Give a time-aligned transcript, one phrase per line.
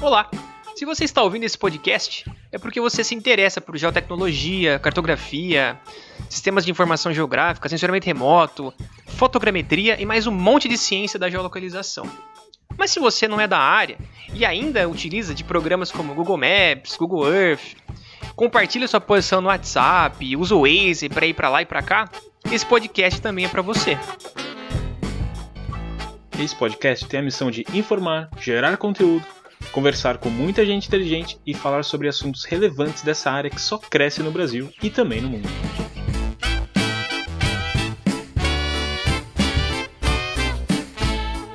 [0.00, 0.28] Olá!
[0.74, 5.80] Se você está ouvindo esse podcast, é porque você se interessa por geotecnologia, cartografia,
[6.28, 8.74] sistemas de informação geográfica, sensoramento remoto,
[9.06, 12.06] fotogrametria e mais um monte de ciência da geolocalização.
[12.76, 13.96] Mas se você não é da área
[14.34, 17.76] e ainda utiliza de programas como Google Maps, Google Earth,
[18.36, 22.10] compartilha sua posição no WhatsApp, usa o Waze para ir para lá e para cá,
[22.52, 23.98] esse podcast também é para você.
[26.38, 29.24] Esse podcast tem a missão de informar, gerar conteúdo,
[29.76, 34.22] conversar com muita gente inteligente e falar sobre assuntos relevantes dessa área que só cresce
[34.22, 35.46] no Brasil e também no mundo.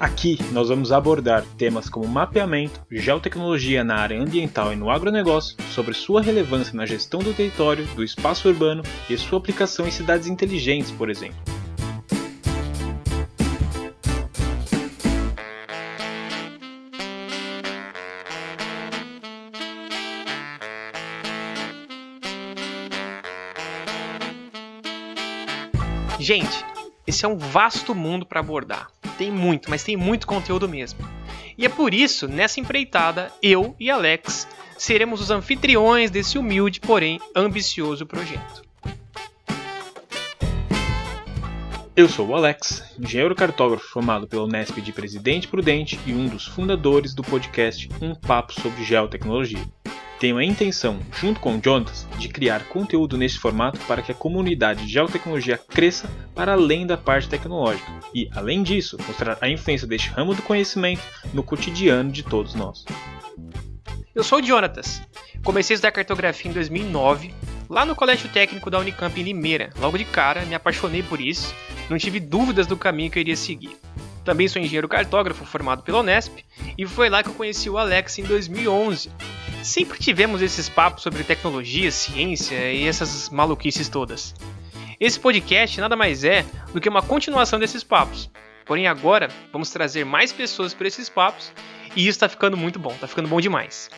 [0.00, 5.92] Aqui nós vamos abordar temas como mapeamento, geotecnologia na área ambiental e no agronegócio, sobre
[5.92, 10.90] sua relevância na gestão do território, do espaço urbano e sua aplicação em cidades inteligentes,
[10.90, 11.55] por exemplo.
[26.18, 26.64] Gente,
[27.06, 28.88] esse é um vasto mundo para abordar.
[29.18, 30.98] Tem muito, mas tem muito conteúdo mesmo.
[31.58, 37.20] E é por isso, nessa empreitada, eu e Alex seremos os anfitriões desse humilde, porém
[37.34, 38.64] ambicioso projeto.
[41.94, 46.46] Eu sou o Alex, engenheiro cartógrafo formado pela Unesp de Presidente Prudente e um dos
[46.46, 49.64] fundadores do podcast Um Papo sobre Geotecnologia.
[50.18, 54.14] Tenho a intenção, junto com o Jonas, de criar conteúdo neste formato para que a
[54.14, 59.86] comunidade de geotecnologia cresça para além da parte tecnológica e, além disso, mostrar a influência
[59.86, 61.02] deste ramo do conhecimento
[61.34, 62.86] no cotidiano de todos nós.
[64.14, 65.02] Eu sou o Jonatas.
[65.44, 67.34] Comecei a estudar cartografia em 2009,
[67.68, 69.68] lá no Colégio Técnico da Unicamp em Limeira.
[69.78, 71.54] Logo de cara, me apaixonei por isso,
[71.90, 73.76] não tive dúvidas do caminho que eu iria seguir.
[74.24, 76.38] Também sou engenheiro cartógrafo formado pela Unesp
[76.78, 79.10] e foi lá que eu conheci o Alex em 2011
[79.66, 84.32] Sempre tivemos esses papos sobre tecnologia, ciência e essas maluquices todas.
[84.98, 88.30] Esse podcast nada mais é do que uma continuação desses papos.
[88.64, 91.52] Porém, agora vamos trazer mais pessoas para esses papos
[91.96, 93.90] e isso está ficando muito bom, está ficando bom demais.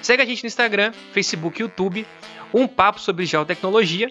[0.00, 2.06] Segue a gente no Instagram, Facebook YouTube,
[2.52, 4.10] um papo sobre geotecnologia.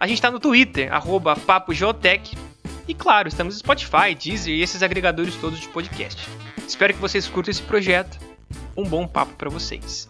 [0.00, 2.36] A gente está no Twitter, arroba papogeotec.
[2.88, 6.28] E claro, estamos no Spotify, Deezer e esses agregadores todos de podcast.
[6.66, 8.18] Espero que vocês curtam esse projeto.
[8.76, 10.08] Um bom papo para vocês.